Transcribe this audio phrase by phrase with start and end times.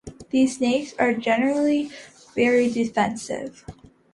[0.31, 1.91] These snakes are generally
[2.33, 3.63] very defensive.